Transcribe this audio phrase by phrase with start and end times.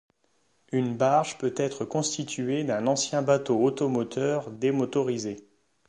[0.71, 5.47] Une barge peut être constituée d'un ancien bateau automoteur démotorisé.